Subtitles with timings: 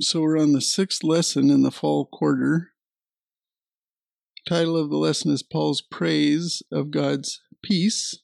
[0.00, 2.72] So we're on the sixth lesson in the fall quarter.
[4.44, 8.18] Title of the lesson is Paul's Praise of God's Peace.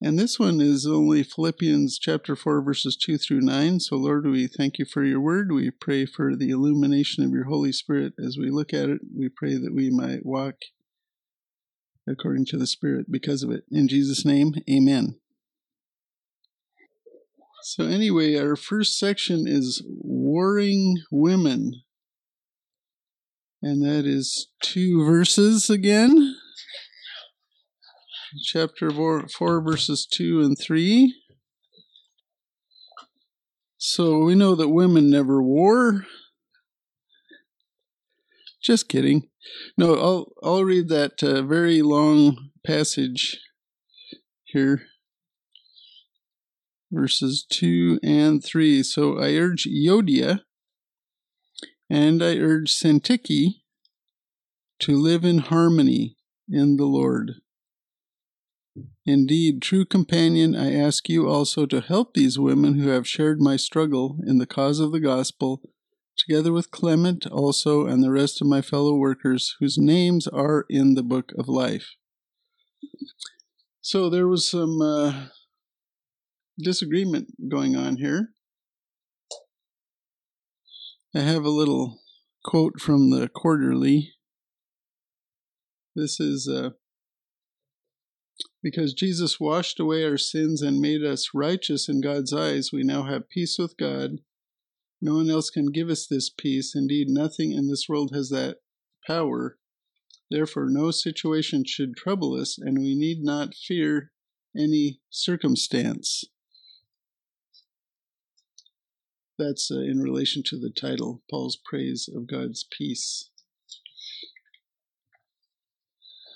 [0.00, 3.80] And this one is only Philippians chapter 4, verses 2 through 9.
[3.80, 5.52] So, Lord, we thank you for your word.
[5.52, 9.02] We pray for the illumination of your Holy Spirit as we look at it.
[9.14, 10.54] We pray that we might walk
[12.08, 13.64] according to the Spirit because of it.
[13.70, 15.16] In Jesus' name, amen.
[17.62, 21.82] So, anyway, our first section is Warring Women.
[23.60, 26.36] And that is two verses again.
[28.44, 31.14] Chapter 4, 4, verses 2 and 3.
[33.78, 36.06] So we know that women never wore.
[38.62, 39.28] Just kidding.
[39.76, 43.40] No, I'll, I'll read that uh, very long passage
[44.44, 44.82] here
[46.90, 48.82] verses 2 and 3.
[48.82, 50.40] So I urge Euodia
[51.90, 53.60] and I urge Syntyche
[54.80, 56.16] to live in harmony
[56.48, 57.34] in the Lord.
[59.04, 63.56] Indeed, true companion, I ask you also to help these women who have shared my
[63.56, 65.62] struggle in the cause of the gospel,
[66.16, 70.94] together with Clement also and the rest of my fellow workers whose names are in
[70.94, 71.94] the book of life.
[73.80, 75.28] So there was some uh,
[76.58, 78.30] disagreement going on here.
[81.14, 82.00] I have a little
[82.44, 84.14] quote from the quarterly.
[85.94, 86.70] This is uh,
[88.62, 93.04] because Jesus washed away our sins and made us righteous in God's eyes, we now
[93.04, 94.18] have peace with God.
[95.00, 96.74] No one else can give us this peace.
[96.74, 98.58] Indeed, nothing in this world has that
[99.06, 99.58] power.
[100.30, 104.12] Therefore, no situation should trouble us, and we need not fear
[104.56, 106.24] any circumstance.
[109.38, 113.30] That's uh, in relation to the title, Paul's Praise of God's Peace.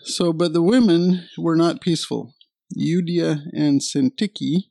[0.05, 2.35] So, but the women were not peaceful,
[2.79, 4.65] Euodia and Syntyche.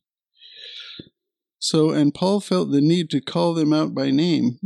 [1.59, 4.59] So, and Paul felt the need to call them out by name.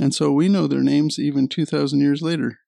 [0.00, 2.58] And so we know their names even 2,000 years later.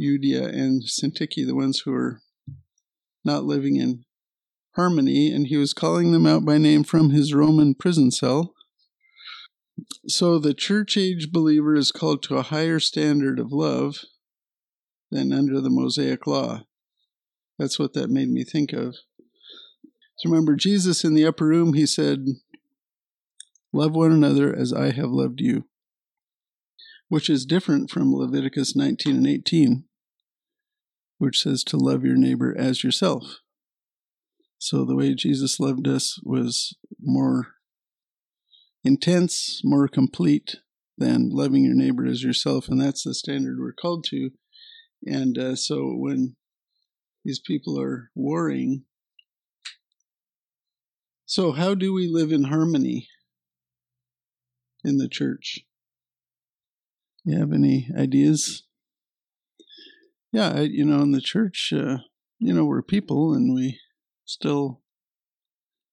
[0.00, 2.20] Euodia and Syntyche, the ones who are
[3.24, 4.04] not living in
[4.74, 8.54] harmony, and he was calling them out by name from his Roman prison cell.
[10.08, 14.00] So the church age believer is called to a higher standard of love
[15.10, 16.62] than under the Mosaic law.
[17.58, 18.96] That's what that made me think of.
[20.18, 22.24] So remember, Jesus in the upper room, he said,
[23.72, 25.64] Love one another as I have loved you,
[27.08, 29.84] which is different from Leviticus 19 and 18,
[31.18, 33.40] which says to love your neighbor as yourself.
[34.64, 37.48] So the way Jesus loved us was more
[38.84, 40.58] intense, more complete
[40.96, 44.30] than loving your neighbor as yourself, and that's the standard we're called to.
[45.04, 46.36] And uh, so when
[47.24, 48.84] these people are warring,
[51.26, 53.08] so how do we live in harmony
[54.84, 55.58] in the church?
[57.24, 58.62] You have any ideas?
[60.30, 61.98] Yeah, you know, in the church, uh,
[62.38, 63.80] you know, we're people and we
[64.32, 64.80] still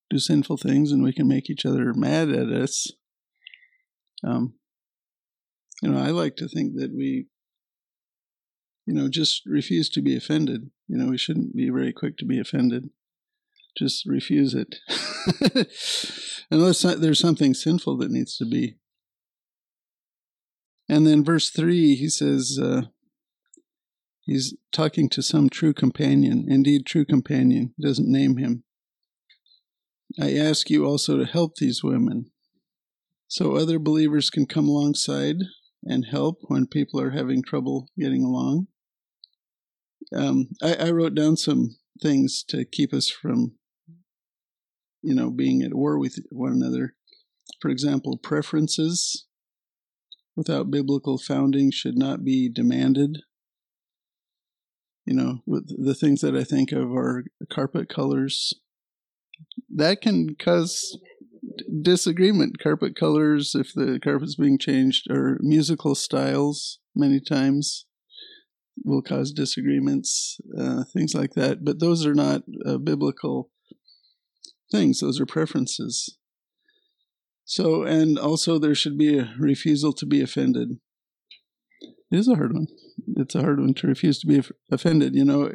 [0.10, 2.92] do sinful things and we can make each other mad at us.
[4.24, 4.56] Um,
[5.82, 7.28] you know, I like to think that we,
[8.86, 10.72] you know, just refuse to be offended.
[10.88, 12.90] You know, we shouldn't be very quick to be offended.
[13.78, 14.78] Just refuse it.
[16.52, 18.78] Unless there's something sinful that needs to be.
[20.90, 22.84] And then verse 3, he says, uh,
[24.30, 28.64] He's talking to some true companion, indeed, true companion, he doesn't name him.
[30.22, 32.30] I ask you also to help these women
[33.28, 35.38] so other believers can come alongside
[35.84, 38.68] and help when people are having trouble getting along.
[40.16, 43.54] Um, I, I wrote down some things to keep us from,
[45.02, 46.94] you know, being at war with one another.
[47.60, 49.26] For example, preferences
[50.36, 53.24] without biblical founding should not be demanded
[55.10, 58.54] you know, with the things that I think of are carpet colors.
[59.68, 61.00] That can cause
[61.82, 62.60] disagreement.
[62.60, 67.88] Carpet colors, if the carpet's being changed, or musical styles, many times
[68.86, 71.66] will cause disagreements, uh, things like that.
[71.66, 73.50] But those are not uh, biblical
[74.72, 76.20] things, those are preferences.
[77.46, 80.78] So, and also there should be a refusal to be offended.
[82.12, 82.68] Is a hard one.
[83.18, 84.42] It's a hard one to refuse to be
[84.72, 85.16] offended.
[85.16, 85.52] You know,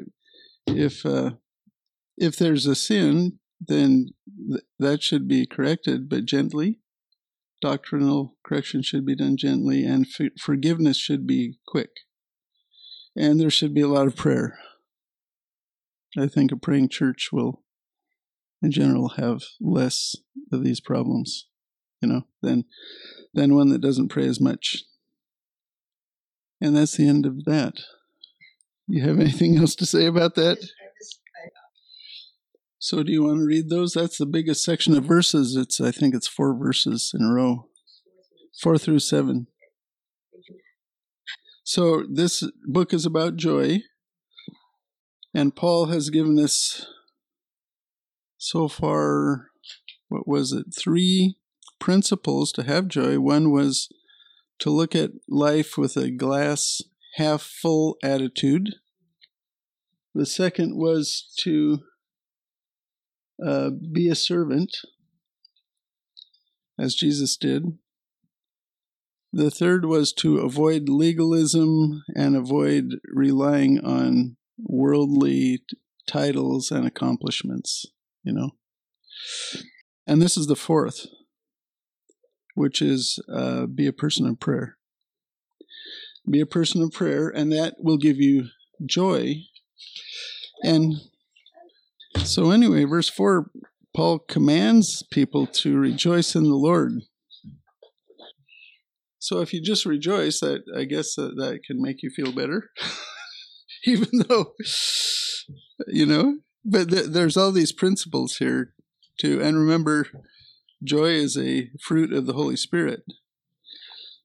[0.67, 1.33] if uh,
[2.17, 4.11] if there's a sin, then
[4.51, 6.79] th- that should be corrected, but gently.
[7.61, 11.91] doctrinal correction should be done gently, and f- forgiveness should be quick.
[13.17, 14.59] And there should be a lot of prayer.
[16.19, 17.63] I think a praying church will,
[18.63, 20.15] in general, have less
[20.53, 21.47] of these problems,
[22.01, 22.65] you know, than
[23.33, 24.85] than one that doesn't pray as much.
[26.61, 27.81] And that's the end of that.
[28.87, 30.59] You have anything else to say about that?
[32.79, 33.95] So do you want to read those?
[33.95, 35.57] That's the biggest section of verses.
[35.57, 37.69] It's I think it's four verses in a row.
[38.61, 39.47] Four through seven.
[41.65, 43.81] So this book is about joy.
[45.33, 46.87] And Paul has given us
[48.37, 49.49] so far
[50.09, 50.67] what was it?
[50.79, 51.37] Three
[51.79, 53.19] principles to have joy.
[53.19, 53.89] One was
[54.61, 56.83] to look at life with a glass
[57.17, 58.75] half full attitude.
[60.15, 61.81] The second was to
[63.45, 64.77] uh, be a servant,
[66.79, 67.79] as Jesus did.
[69.33, 75.65] The third was to avoid legalism and avoid relying on worldly
[76.07, 77.87] titles and accomplishments,
[78.23, 78.51] you know.
[80.07, 81.07] And this is the fourth,
[82.55, 84.77] which is uh, be a person of prayer.
[86.29, 88.47] Be a person of prayer, and that will give you
[88.87, 89.37] joy.
[90.63, 90.95] And
[92.23, 93.51] so, anyway, verse 4,
[93.95, 96.93] Paul commands people to rejoice in the Lord.
[99.19, 102.71] So, if you just rejoice, that I guess that, that can make you feel better,
[103.85, 104.55] even though,
[105.89, 108.73] you know, but th- there's all these principles here
[109.19, 109.41] too.
[109.43, 110.09] And remember,
[110.85, 113.05] joy is a fruit of the Holy Spirit.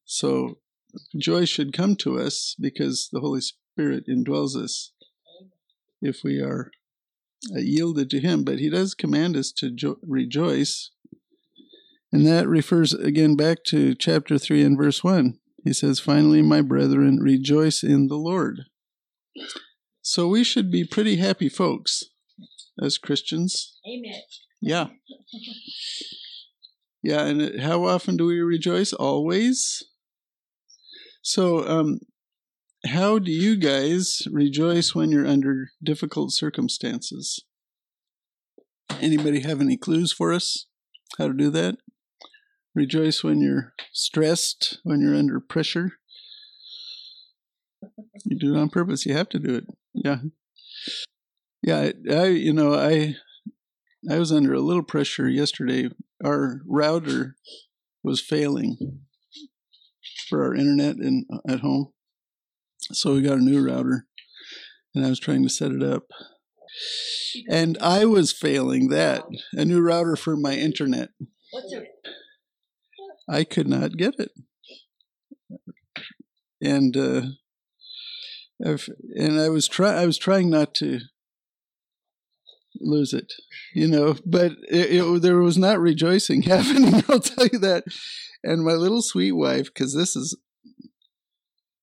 [0.05, 0.57] So,
[1.17, 4.91] joy should come to us because the Holy Spirit indwells us
[6.01, 6.71] if we are
[7.55, 10.91] uh, yielded to Him, but He does command us to jo- rejoice.
[12.11, 15.37] And that refers again back to chapter 3 and verse 1.
[15.63, 18.61] He says, Finally, my brethren, rejoice in the Lord.
[20.01, 22.03] So we should be pretty happy folks
[22.81, 23.77] as Christians.
[23.87, 24.21] Amen.
[24.59, 24.87] Yeah.
[27.01, 28.91] Yeah, and how often do we rejoice?
[28.93, 29.83] Always.
[31.21, 31.99] So, um,
[32.85, 37.43] how do you guys rejoice when you're under difficult circumstances?
[39.01, 40.65] Anybody have any clues for us
[41.17, 41.77] how to do that?
[42.75, 45.93] Rejoice when you're stressed, when you're under pressure.
[48.25, 49.05] You do it on purpose.
[49.05, 49.65] You have to do it.
[49.93, 50.17] Yeah.
[51.61, 53.15] Yeah, I you know, I
[54.09, 55.89] I was under a little pressure yesterday.
[56.23, 57.35] Our router
[58.03, 58.77] was failing
[60.27, 61.93] for our internet in at home.
[62.91, 64.05] So we got a new router
[64.93, 66.03] and I was trying to set it up.
[67.49, 69.25] And I was failing that.
[69.53, 71.09] A new router for my internet.
[71.51, 71.87] What's it?
[73.27, 74.31] I could not get it.
[76.61, 77.21] And uh
[78.65, 80.99] I've, and I was try I was trying not to
[82.81, 83.33] lose it,
[83.73, 87.03] you know, but it, it, there was not rejoicing happening.
[87.09, 87.85] I'll tell you that.
[88.43, 90.37] And my little sweet wife, because this is,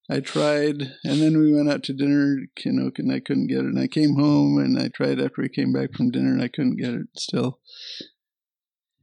[0.08, 3.58] I tried, and then we went out to dinner, you know, and I couldn't get
[3.58, 3.64] it.
[3.64, 6.48] And I came home and I tried after we came back from dinner, and I
[6.48, 7.58] couldn't get it still.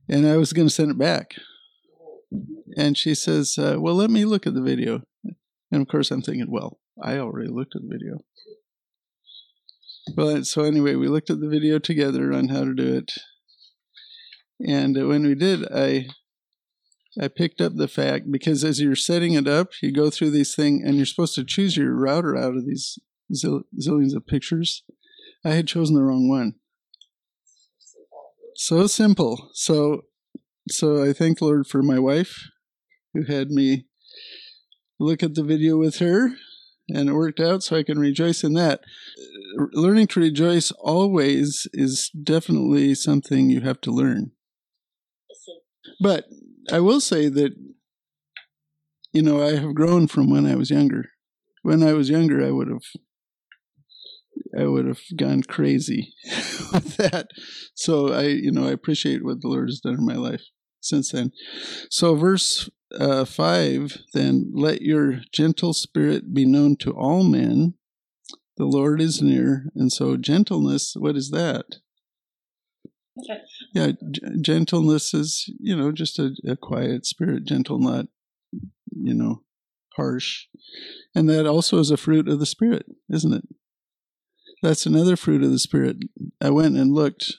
[0.09, 1.35] And I was going to send it back.
[2.77, 5.03] And she says, uh, "Well, let me look at the video."
[5.71, 8.23] And of course, I'm thinking, "Well, I already looked at the video."
[10.15, 13.13] Well, so anyway, we looked at the video together on how to do it,
[14.59, 16.07] and uh, when we did, I
[17.19, 20.55] I picked up the fact because as you're setting it up, you go through these
[20.55, 22.99] things, and you're supposed to choose your router out of these
[23.33, 24.83] zill- zillions of pictures.
[25.45, 26.55] I had chosen the wrong one.
[28.55, 29.49] So simple.
[29.53, 30.03] So,
[30.69, 32.49] so I thank Lord for my wife,
[33.13, 33.85] who had me
[34.99, 36.31] look at the video with her,
[36.89, 37.63] and it worked out.
[37.63, 38.81] So I can rejoice in that
[39.73, 44.31] learning to rejoice always is definitely something you have to learn.
[46.01, 46.25] But
[46.71, 47.53] I will say that,
[49.11, 51.05] you know, I have grown from when I was younger.
[51.61, 52.83] When I was younger, I would have,
[54.59, 56.13] I would have gone crazy
[56.73, 57.27] with that.
[57.75, 60.43] So I, you know, I appreciate what the Lord has done in my life
[60.81, 61.31] since then.
[61.89, 62.69] So verse
[62.99, 67.75] uh, five, then let your gentle spirit be known to all men
[68.57, 69.65] the Lord is near.
[69.75, 71.77] And so, gentleness, what is that?
[73.73, 78.07] Yeah, g- gentleness is, you know, just a, a quiet spirit, gentle, not,
[78.91, 79.43] you know,
[79.95, 80.45] harsh.
[81.15, 83.47] And that also is a fruit of the Spirit, isn't it?
[84.61, 85.97] That's another fruit of the Spirit.
[86.41, 87.33] I went and looked.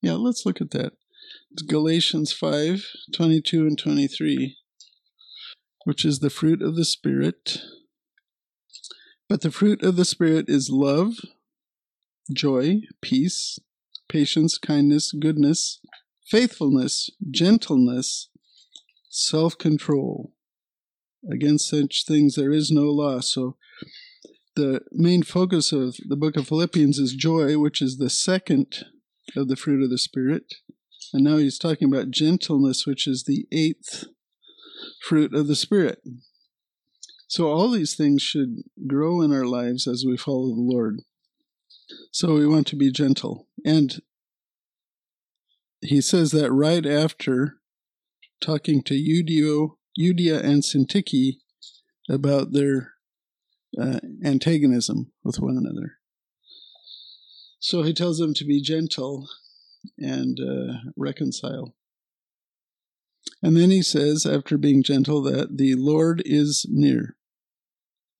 [0.00, 0.94] Yeah, let's look at that.
[1.68, 4.56] Galatians 5 22 and 23,
[5.84, 7.58] which is the fruit of the Spirit.
[9.32, 11.14] But the fruit of the Spirit is love,
[12.34, 13.58] joy, peace,
[14.06, 15.80] patience, kindness, goodness,
[16.30, 18.28] faithfulness, gentleness,
[19.08, 20.34] self control.
[21.32, 23.20] Against such things there is no law.
[23.20, 23.56] So
[24.54, 28.84] the main focus of the book of Philippians is joy, which is the second
[29.34, 30.56] of the fruit of the Spirit.
[31.14, 34.04] And now he's talking about gentleness, which is the eighth
[35.08, 36.00] fruit of the Spirit.
[37.32, 41.00] So all these things should grow in our lives as we follow the Lord.
[42.10, 43.48] So we want to be gentle.
[43.64, 44.02] And
[45.80, 47.54] he says that right after
[48.42, 51.38] talking to Eudio, Eudia and Syntyche
[52.06, 52.92] about their
[53.80, 56.00] uh, antagonism with one another.
[57.60, 59.26] So he tells them to be gentle
[59.96, 61.74] and uh, reconcile.
[63.42, 67.16] And then he says, after being gentle, that the Lord is near.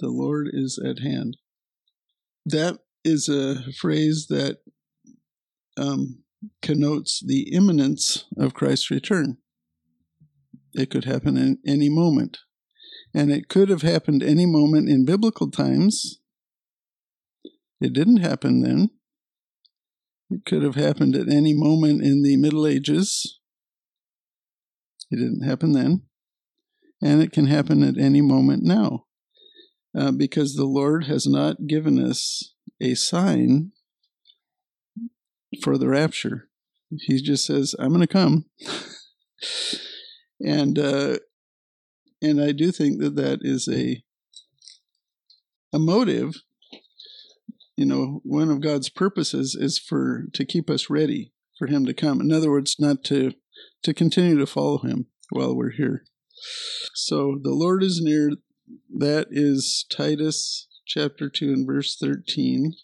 [0.03, 1.37] The Lord is at hand.
[2.45, 4.59] That is a phrase that
[5.77, 6.25] um,
[6.61, 9.39] connotes the imminence of Christ's return.
[10.75, 12.39] It could happen in any moment.
[13.15, 16.19] And it could have happened any moment in biblical times.
[17.81, 18.91] It didn't happen then.
[20.31, 23.39] It could have happened at any moment in the Middle Ages.
[25.13, 26.03] It didn't happen then.
[27.01, 29.05] And it can happen at any moment now.
[29.97, 33.73] Uh, because the Lord has not given us a sign
[35.63, 36.49] for the rapture.
[36.91, 38.47] He just says, I'm going to come.
[40.41, 41.19] and uh,
[42.23, 44.03] and I do think that that is a
[45.75, 46.35] a motive
[47.77, 51.95] you know, one of God's purposes is for to keep us ready for him to
[51.95, 52.21] come.
[52.21, 53.33] In other words, not to
[53.83, 56.05] to continue to follow him while we're here.
[56.95, 58.31] So the Lord is near.
[58.95, 62.75] That is Titus chapter 2 and verse 13.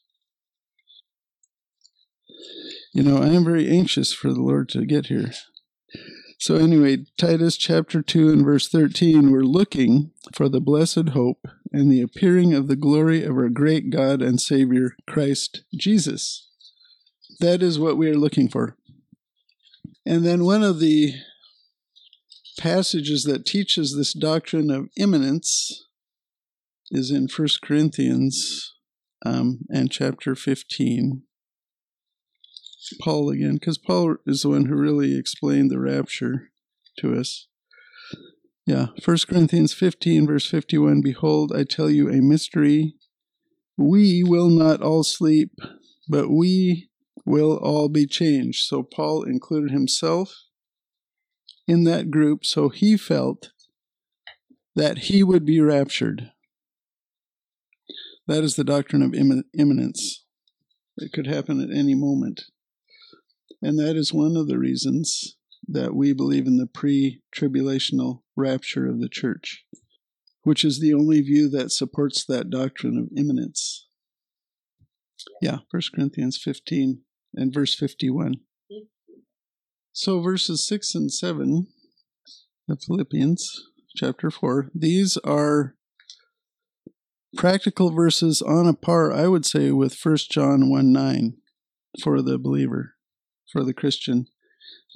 [2.94, 5.32] You know, I am very anxious for the Lord to get here.
[6.40, 11.90] So, anyway, Titus chapter 2 and verse 13, we're looking for the blessed hope and
[11.90, 16.48] the appearing of the glory of our great God and Savior, Christ Jesus.
[17.40, 18.76] That is what we are looking for.
[20.06, 21.14] And then one of the
[22.58, 25.86] passages that teaches this doctrine of imminence
[26.90, 28.74] is in 1 Corinthians
[29.24, 31.22] um, and chapter 15.
[33.00, 36.50] Paul again, because Paul is the one who really explained the rapture
[36.98, 37.46] to us.
[38.66, 42.94] Yeah, 1 Corinthians 15, verse 51 Behold, I tell you a mystery.
[43.76, 45.52] We will not all sleep,
[46.08, 46.90] but we
[47.24, 48.66] will all be changed.
[48.66, 50.34] So Paul included himself
[51.68, 53.50] in that group, so he felt
[54.74, 56.32] that he would be raptured.
[58.26, 60.24] That is the doctrine of imminence.
[60.96, 62.44] It could happen at any moment.
[63.60, 68.86] And that is one of the reasons that we believe in the pre tribulational rapture
[68.86, 69.64] of the church,
[70.42, 73.86] which is the only view that supports that doctrine of imminence.
[75.42, 77.02] Yeah, 1 Corinthians 15
[77.34, 78.36] and verse 51.
[80.00, 81.66] So, verses 6 and 7
[82.68, 83.64] of Philippians
[83.96, 85.74] chapter 4, these are
[87.36, 91.38] practical verses on a par, I would say, with 1 John 1 9
[92.00, 92.94] for the believer,
[93.50, 94.26] for the Christian.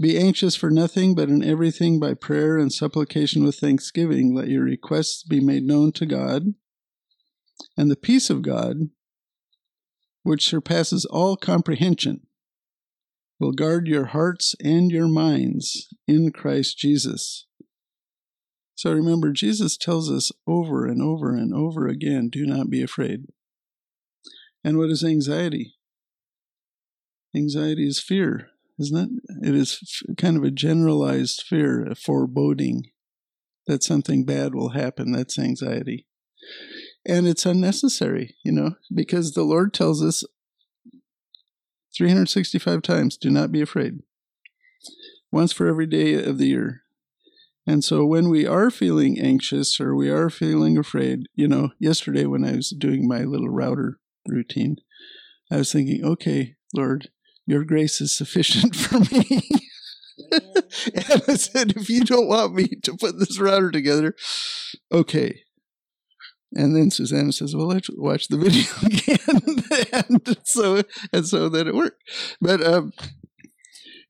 [0.00, 4.62] Be anxious for nothing, but in everything by prayer and supplication with thanksgiving, let your
[4.62, 6.54] requests be made known to God.
[7.76, 8.76] And the peace of God,
[10.23, 12.28] which surpasses all comprehension,
[13.42, 17.46] will guard your hearts and your minds in Christ Jesus.
[18.75, 23.26] So remember, Jesus tells us over and over and over again do not be afraid.
[24.64, 25.75] And what is anxiety?
[27.34, 29.49] Anxiety is fear isn't it?
[29.49, 32.90] It is kind of a generalized fear, a foreboding
[33.66, 35.12] that something bad will happen.
[35.12, 36.06] That's anxiety.
[37.06, 40.25] And it's unnecessary, you know, because the Lord tells us
[41.96, 44.00] 365 times do not be afraid,
[45.30, 46.82] once for every day of the year.
[47.66, 52.26] And so when we are feeling anxious or we are feeling afraid, you know, yesterday
[52.26, 54.76] when I was doing my little router routine,
[55.50, 57.11] I was thinking, okay, Lord,
[57.46, 59.42] your grace is sufficient for me.
[60.32, 64.14] and I said, if you don't want me to put this router together,
[64.90, 65.42] okay.
[66.54, 70.82] And then Susanna says, "Well, let's watch the video again." and so,
[71.12, 72.02] and so then it worked.
[72.40, 72.92] But um,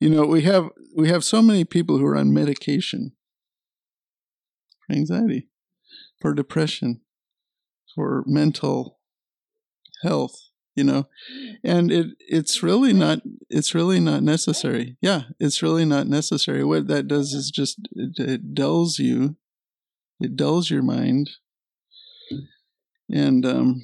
[0.01, 3.13] You know, we have we have so many people who are on medication
[4.87, 5.49] for anxiety,
[6.21, 7.03] for depression,
[7.95, 8.99] for mental
[10.03, 10.35] health,
[10.75, 11.07] you know.
[11.63, 14.97] And it it's really not it's really not necessary.
[15.01, 16.65] Yeah, it's really not necessary.
[16.65, 19.37] What that does is just it, it dulls you.
[20.21, 21.31] It dulls your mind.
[23.13, 23.83] And um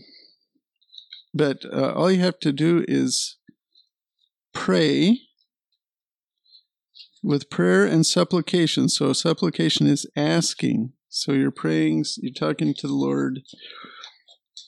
[1.34, 3.36] but uh, all you have to do is
[4.52, 5.20] pray
[7.22, 8.88] with prayer and supplication.
[8.88, 10.92] So, supplication is asking.
[11.08, 13.40] So, you're praying, you're talking to the Lord.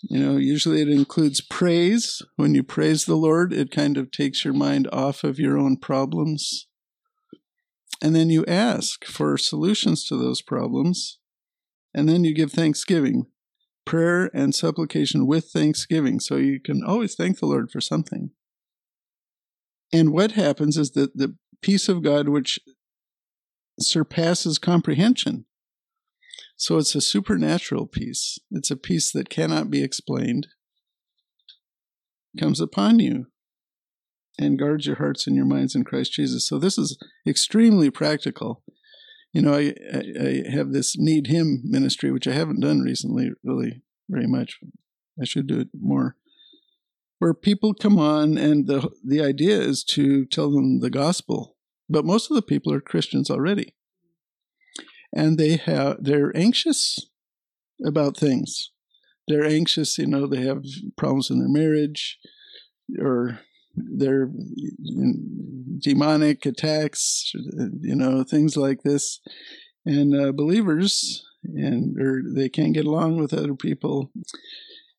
[0.03, 2.23] You know, usually it includes praise.
[2.37, 5.77] When you praise the Lord, it kind of takes your mind off of your own
[5.77, 6.67] problems.
[8.03, 11.19] And then you ask for solutions to those problems.
[11.93, 13.27] And then you give thanksgiving
[13.85, 16.21] prayer and supplication with thanksgiving.
[16.21, 18.31] So you can always thank the Lord for something.
[19.93, 22.61] And what happens is that the peace of God, which
[23.79, 25.47] surpasses comprehension,
[26.57, 30.49] so it's a supernatural peace, it's a peace that cannot be explained,
[32.39, 33.27] comes upon you
[34.39, 36.47] and guards your hearts and your minds in Christ Jesus.
[36.47, 38.63] So this is extremely practical
[39.33, 43.83] you know, I, I, I have this NeedHim ministry, which I haven't done recently, really
[44.09, 44.59] very much.
[45.21, 46.17] I should do it more.
[47.19, 51.57] Where people come on, and the the idea is to tell them the gospel,
[51.89, 53.75] but most of the people are Christians already,
[55.15, 56.99] and they have they're anxious
[57.85, 58.71] about things.
[59.29, 60.65] They're anxious, you know, they have
[60.97, 62.19] problems in their marriage,
[62.99, 63.41] or
[63.75, 64.31] their
[65.79, 67.33] demonic attacks,
[67.81, 69.21] you know, things like this.
[69.87, 74.13] And uh, believers, and or they can't get along with other people.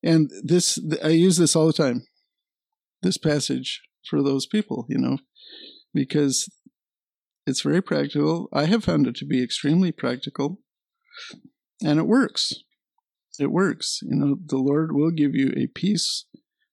[0.04, 2.08] And this, I use this all the time.
[3.04, 5.20] This passage for those people, you know,
[5.94, 6.50] because
[7.46, 8.48] it's very practical.
[8.52, 10.60] I have found it to be extremely practical,
[11.84, 12.54] and it works.
[13.40, 14.00] It works.
[14.02, 16.26] You know, the Lord will give you a peace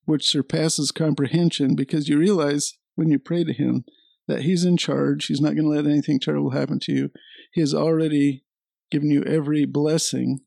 [0.09, 3.85] which surpasses comprehension because you realize when you pray to Him
[4.27, 5.27] that He's in charge.
[5.27, 7.11] He's not going to let anything terrible happen to you.
[7.53, 8.43] He has already
[8.89, 10.39] given you every blessing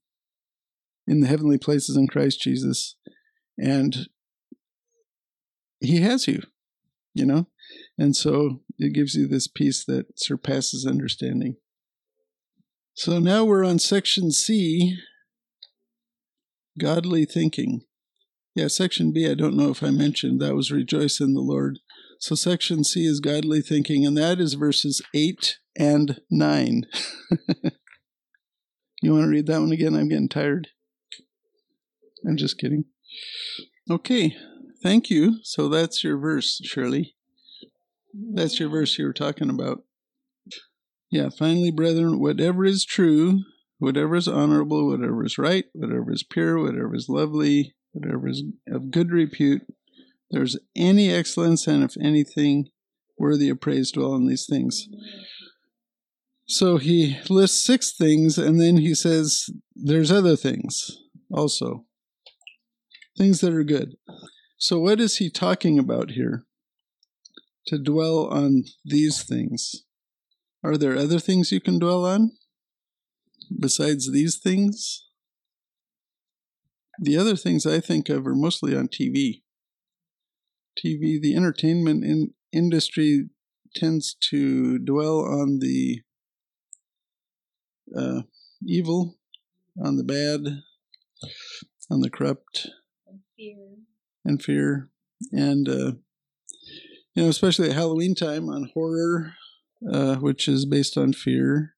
[1.07, 2.97] in the heavenly places in Christ Jesus.
[3.57, 4.09] And
[5.79, 6.43] He has you,
[7.15, 7.47] you know?
[7.97, 11.55] And so it gives you this peace that surpasses understanding.
[12.95, 14.97] So now we're on section C
[16.81, 17.83] godly thinking.
[18.55, 21.79] Yeah, section B, I don't know if I mentioned, that was rejoice in the Lord.
[22.21, 26.85] So section C is godly thinking, and that is verses 8 and 9.
[29.03, 29.95] you want to read that one again?
[29.95, 30.69] I'm getting tired.
[32.27, 32.85] I'm just kidding.
[33.91, 34.37] Okay,
[34.83, 35.39] thank you.
[35.43, 37.15] So that's your verse, Shirley.
[38.15, 39.85] That's your verse you were talking about.
[41.11, 43.41] Yeah, finally, brethren, whatever is true,
[43.79, 48.91] whatever is honorable, whatever is right, whatever is pure, whatever is lovely, whatever is of
[48.91, 49.63] good repute,
[50.31, 52.69] there's any excellence, and if anything
[53.19, 54.89] worthy of praise, dwell on these things.
[56.47, 60.99] So he lists six things, and then he says there's other things
[61.31, 61.85] also,
[63.17, 63.97] things that are good.
[64.59, 66.45] So, what is he talking about here?
[67.67, 69.85] To dwell on these things.
[70.65, 72.33] Are there other things you can dwell on
[73.61, 75.09] besides these things?
[77.03, 79.43] The other things I think of are mostly on TV.
[80.79, 83.29] TV, the entertainment in, industry
[83.75, 86.03] tends to dwell on the
[87.97, 88.23] uh,
[88.65, 89.17] evil,
[89.85, 90.63] on the bad,
[91.91, 92.69] on the corrupt,
[93.09, 93.57] and fear,
[94.25, 94.89] and fear,
[95.33, 95.93] and uh,
[97.15, 99.35] you know, especially at Halloween time on horror,
[99.93, 101.75] uh, which is based on fear,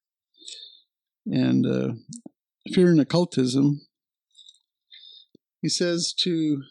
[1.25, 1.93] and uh,
[2.71, 3.81] fear and occultism,
[5.65, 6.61] he says to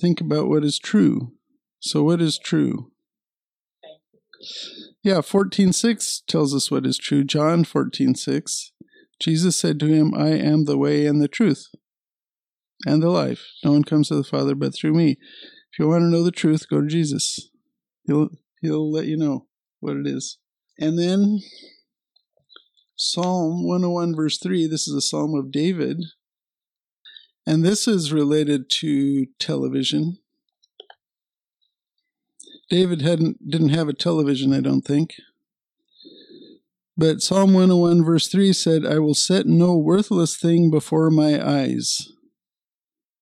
[0.00, 1.32] think about what is true.
[1.78, 2.90] So, what is true?
[5.02, 7.22] Yeah, 14.6 tells us what is true.
[7.22, 8.70] John 14.6.
[9.20, 11.66] Jesus said to him, I am the way and the truth
[12.86, 13.44] and the life.
[13.62, 15.18] No one comes to the Father but through me.
[15.70, 17.50] If you want to know the truth, go to Jesus.
[18.06, 18.30] He'll
[18.62, 19.48] he'll let you know
[19.80, 20.38] what it is.
[20.78, 21.40] And then
[22.96, 25.98] Psalm 101 verse 3, this is a psalm of David.
[27.46, 30.18] And this is related to television.
[32.70, 35.14] David hadn't didn't have a television, I don't think.
[36.96, 42.08] But Psalm 101 verse 3 said, I will set no worthless thing before my eyes.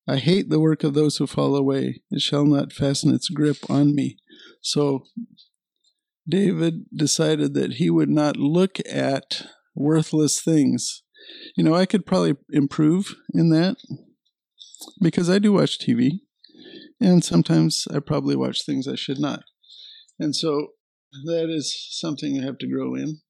[0.06, 2.02] I hate the work of those who fall away.
[2.10, 4.18] It shall not fasten its grip on me.
[4.60, 5.04] So
[6.28, 11.02] David decided that he would not look at worthless things.
[11.56, 13.76] You know, I could probably improve in that
[15.00, 16.20] because I do watch TV
[17.00, 19.42] and sometimes I probably watch things I should not.
[20.18, 20.68] And so
[21.24, 23.20] that is something you have to grow in.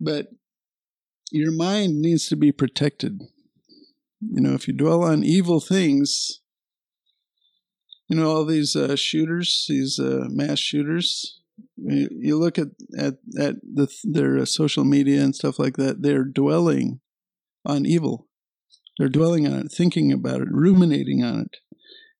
[0.00, 0.26] But
[1.30, 3.20] your mind needs to be protected.
[4.20, 6.40] You know, if you dwell on evil things,
[8.08, 11.40] you know, all these uh, shooters, these uh, mass shooters,
[11.76, 16.24] you look at at, at the, their uh, social media and stuff like that, they're
[16.24, 17.00] dwelling
[17.64, 18.28] on evil.
[18.98, 21.56] They're dwelling on it, thinking about it, ruminating on it,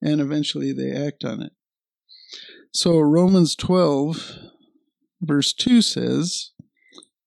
[0.03, 1.53] and eventually they act on it.
[2.73, 4.39] So Romans 12,
[5.23, 6.51] verse 2 says,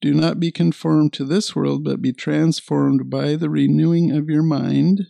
[0.01, 4.43] Do not be conformed to this world, but be transformed by the renewing of your
[4.43, 5.03] mind,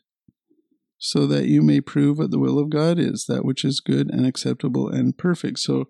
[1.00, 4.10] so that you may prove what the will of God is, that which is good
[4.12, 5.60] and acceptable and perfect.
[5.60, 5.86] So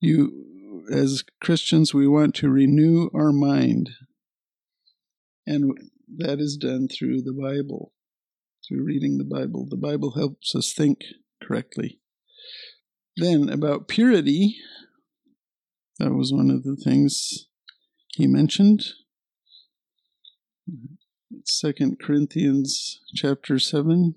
[0.00, 0.42] you
[0.90, 3.90] as Christians we want to renew our mind.
[5.46, 5.72] And
[6.18, 7.92] that is done through the Bible,
[8.66, 9.66] through reading the Bible.
[9.68, 10.98] The Bible helps us think
[11.42, 12.00] correctly.
[13.16, 14.56] Then, about purity,
[15.98, 17.46] that was one of the things
[18.16, 18.84] he mentioned.
[21.44, 24.14] Second Corinthians chapter 7.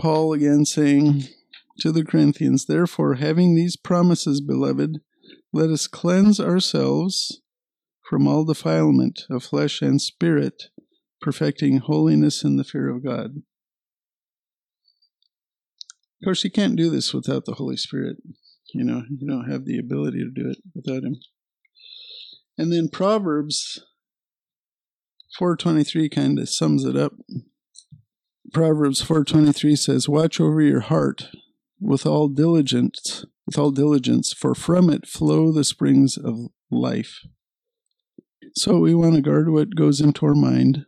[0.00, 1.24] Paul again saying
[1.78, 4.98] to the Corinthians, Therefore, having these promises, beloved,
[5.52, 7.40] let us cleanse ourselves
[8.08, 10.64] from all defilement of flesh and spirit,
[11.20, 13.42] perfecting holiness in the fear of God.
[16.20, 18.18] Of course, you can't do this without the Holy Spirit.
[18.72, 21.16] You know, you don't have the ability to do it without Him.
[22.56, 23.84] And then Proverbs
[25.38, 27.12] 423 kind of sums it up.
[28.52, 31.28] Proverbs 4:23 says, "Watch over your heart
[31.80, 36.38] with all diligence, with all diligence, for from it flow the springs of
[36.70, 37.20] life."
[38.58, 40.86] So we want to guard what goes into our mind,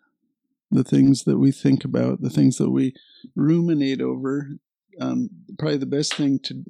[0.70, 2.94] the things that we think about, the things that we
[3.36, 4.48] ruminate over.
[4.98, 5.28] Um,
[5.58, 6.64] probably the best thing to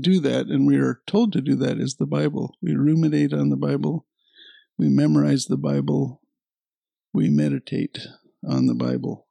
[0.00, 2.56] do that, and we are told to do that, is the Bible.
[2.62, 4.06] We ruminate on the Bible,
[4.78, 6.22] we memorize the Bible,
[7.12, 7.98] we meditate
[8.48, 9.26] on the Bible.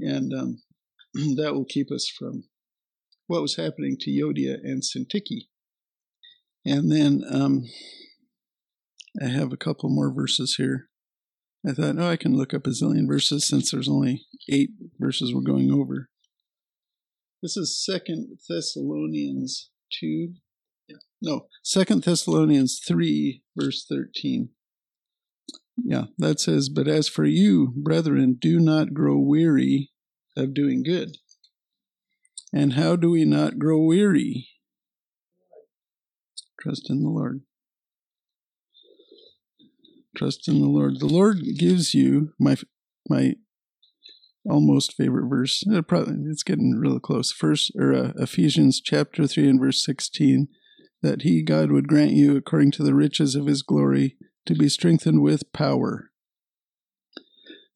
[0.00, 0.62] And um,
[1.36, 2.44] that will keep us from
[3.28, 5.46] what was happening to Yodia and Syntyche.
[6.66, 7.64] And then um,
[9.22, 10.88] I have a couple more verses here.
[11.66, 15.32] I thought, oh, I can look up a zillion verses since there's only eight verses
[15.32, 16.10] we're going over.
[17.42, 20.34] This is Second Thessalonians two,
[20.88, 24.50] yeah, no, Second Thessalonians three, verse thirteen.
[25.76, 29.92] Yeah, that says, "But as for you, brethren, do not grow weary
[30.36, 31.18] of doing good."
[32.52, 34.48] And how do we not grow weary?
[36.60, 37.42] Trust in the Lord.
[40.14, 41.00] Trust in the Lord.
[41.00, 42.56] The Lord gives you my
[43.08, 43.34] my
[44.48, 45.64] almost favorite verse.
[45.66, 47.32] It uh, probably, it's getting real close.
[47.32, 50.48] First or uh, Ephesians chapter three and verse sixteen,
[51.02, 54.68] that He God would grant you according to the riches of His glory to be
[54.68, 56.10] strengthened with power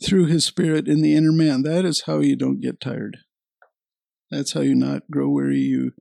[0.04, 1.62] through His Spirit in the inner man.
[1.62, 3.18] That is how you don't get tired.
[4.30, 5.58] That's how you not grow weary.
[5.58, 5.92] You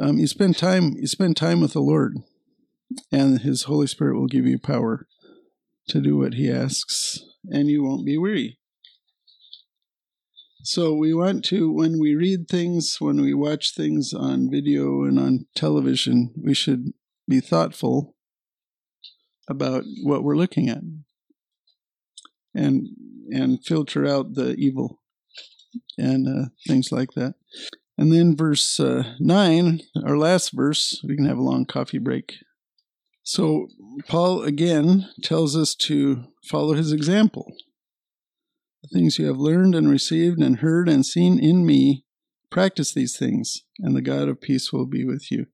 [0.00, 2.16] um, you spend time you spend time with the Lord,
[3.12, 5.06] and His Holy Spirit will give you power
[5.88, 7.20] to do what He asks,
[7.50, 8.58] and you won't be weary.
[10.62, 15.18] So we want to, when we read things, when we watch things on video and
[15.18, 16.94] on television, we should
[17.28, 18.16] be thoughtful
[19.48, 20.80] about what we're looking at
[22.54, 22.88] and
[23.30, 25.00] and filter out the evil
[25.98, 27.34] and uh, things like that.
[27.96, 32.34] And then verse uh, 9, our last verse, we can have a long coffee break.
[33.24, 33.68] So
[34.06, 37.54] Paul again tells us to follow his example.
[38.82, 42.04] The things you have learned and received and heard and seen in me,
[42.50, 45.46] practice these things, and the God of peace will be with you.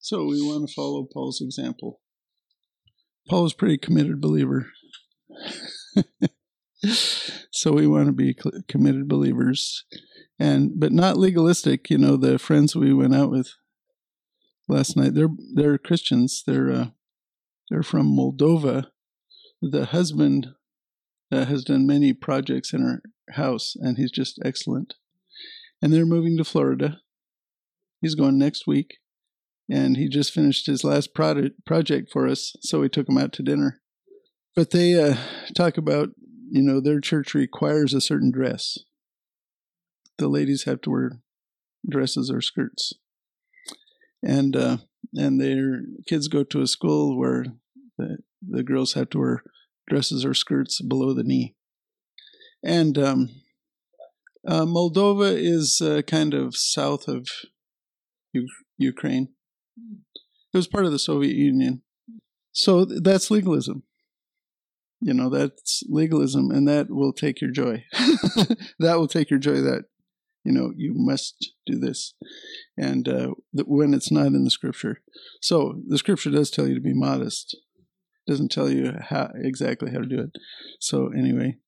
[0.00, 2.00] So we want to follow Paul's example.
[3.28, 4.66] Paul was a pretty committed believer.
[7.52, 8.36] so we want to be
[8.68, 9.84] committed believers
[10.38, 13.52] and but not legalistic you know the friends we went out with
[14.68, 15.14] last night.
[15.14, 16.42] They're they're christians.
[16.46, 16.86] They're uh,
[17.70, 18.86] they're from moldova.
[19.60, 20.48] The husband
[21.32, 23.02] uh, has done many projects in our
[23.34, 24.94] house and he's just excellent.
[25.82, 27.00] And they're moving to florida.
[28.00, 28.98] He's going next week
[29.68, 33.32] and he just finished his last product project for us so we took him out
[33.34, 33.80] to dinner.
[34.54, 35.16] But they uh,
[35.54, 36.10] talk about
[36.50, 38.78] you know, their church requires a certain dress.
[40.16, 41.12] The ladies have to wear
[41.88, 42.94] dresses or skirts.
[44.22, 44.78] And uh,
[45.14, 47.46] and their kids go to a school where
[47.96, 49.42] the the girls have to wear
[49.88, 51.54] dresses or skirts below the knee,
[52.62, 53.30] and um,
[54.46, 57.28] uh, Moldova is uh, kind of south of
[58.32, 59.28] U- Ukraine.
[60.52, 61.82] It was part of the Soviet Union,
[62.52, 63.82] so that's legalism.
[65.00, 67.84] You know that's legalism and that will take your joy.
[68.80, 69.84] That will take your joy that
[70.48, 72.14] you know you must do this.
[72.78, 75.02] And uh, when it's not in the scripture.
[75.42, 77.54] So the scripture does tell you to be modest.
[77.54, 80.30] It doesn't tell you how exactly how to do it.
[80.80, 81.58] So anyway.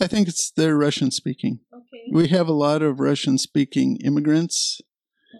[0.00, 1.60] I think it's they're russian speaking.
[1.72, 2.04] Okay.
[2.12, 4.80] we have a lot of russian speaking immigrants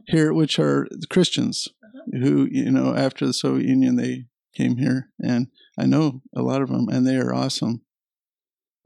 [0.09, 1.69] here which are christians
[2.13, 5.11] who you know after the soviet union they came here.
[5.21, 7.83] And i know a lot of them and they are awesome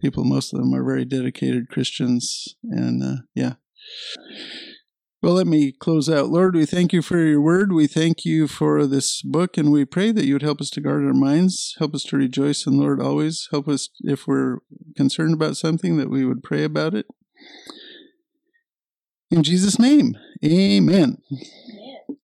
[0.00, 3.54] people most of them are very dedicated christians and uh, yeah.
[5.20, 6.28] Well let me close out.
[6.28, 7.72] Lord we thank you for your word.
[7.72, 10.80] We thank you for this book and we pray that you would help us to
[10.80, 14.58] guard our minds help us to rejoice in lord always help us if we're
[14.96, 17.06] concerned about something that we would pray about it.
[19.30, 21.18] In jesus name amen